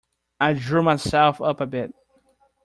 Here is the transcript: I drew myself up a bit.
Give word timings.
I 0.39 0.53
drew 0.53 0.81
myself 0.81 1.39
up 1.43 1.61
a 1.61 1.67
bit. 1.67 1.93